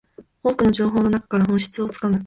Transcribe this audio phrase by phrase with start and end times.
[0.41, 2.19] 多くの情報の中から本質をつかむ